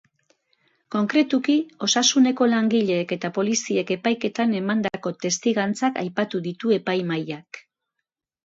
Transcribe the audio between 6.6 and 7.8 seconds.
epaimahaiak.